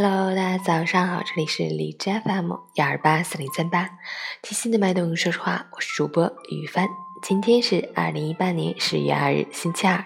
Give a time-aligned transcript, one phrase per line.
[0.00, 3.98] Hello，大家早上好，这里是李枝 FM 幺二八四零三八，
[4.42, 6.86] 贴心的麦动，说实话，我是主播雨帆。
[7.20, 10.04] 今天是二零一八年十月二日，星期二，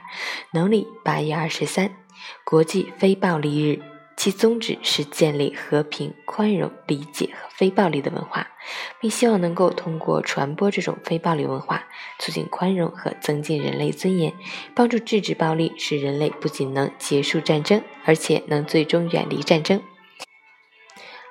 [0.55, 1.95] 农历八月二十三，
[2.43, 3.92] 国际非暴力日。
[4.23, 8.47] 其宗旨是建立和平、宽容、理解和非暴力的文化，
[9.01, 11.89] 并希望能够通过传播这种非暴力文化，
[12.21, 14.33] 促进宽容和增进人类尊严，
[14.77, 19.83] 帮助制止暴力，使人类不仅能结束战争，而且能最终远离战争。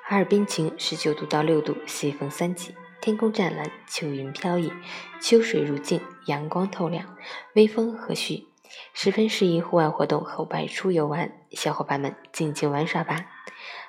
[0.04, 4.70] 哈尔滨晴，十九度到六度，西风三级，天空湛蓝，秋云飘逸，
[5.18, 7.16] 秋水如镜，阳光透亮，
[7.54, 8.51] 微风和煦。
[8.94, 13.26] 十分适宜户外活动和外出游玩，小伙伴们尽情玩耍吧！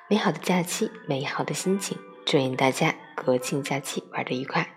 [0.09, 4.75] 美好的假期，美好的心情，祝愿大家国庆假期玩得愉快，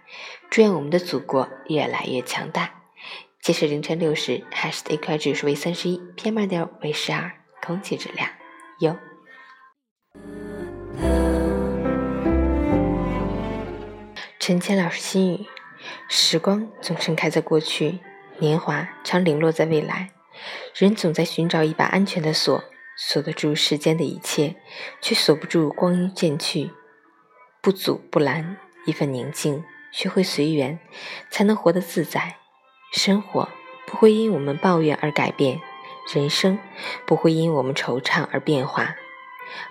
[0.51, 2.83] 祝愿我们的祖国越来越强大。
[3.41, 7.33] 截止凌晨六时，海市的 AQI 指数为三十一，PM 二点五为十二，
[7.65, 8.29] 空气质量
[8.81, 8.97] 优。
[14.41, 15.47] 陈谦老师心语：
[16.09, 18.01] 时光总盛开在过去。
[18.39, 20.11] 年华常零落在未来，
[20.75, 22.65] 人总在寻找一把安全的锁，
[22.97, 24.57] 锁得住世间的一切，
[25.01, 26.71] 却锁不住光阴渐去。
[27.63, 30.79] 不阻不拦，一份宁静，学会随缘，
[31.31, 32.37] 才能活得自在。
[32.93, 33.49] 生活
[33.87, 35.61] 不会因我们抱怨而改变，
[36.15, 36.59] 人生
[37.07, 38.97] 不会因我们惆怅而变化。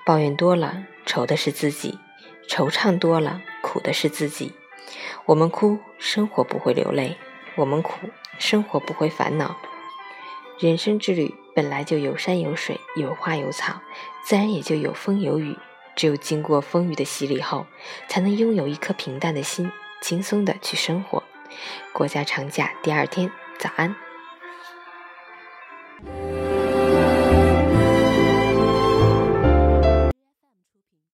[0.03, 1.99] 抱怨多了，愁的是自己；
[2.49, 4.53] 惆怅多了，苦的是自己。
[5.25, 7.17] 我们哭，生活不会流泪；
[7.55, 8.09] 我们苦。
[8.39, 9.55] 生活不会烦恼，
[10.59, 13.81] 人生之旅本来就有山有水，有花有草，
[14.23, 15.57] 自然也就有风有雨。
[15.95, 17.65] 只有经过风雨的洗礼后，
[18.09, 21.23] 才能拥有一颗平淡的心，轻松的去生活。
[21.93, 23.95] 国家长假第二天，早安。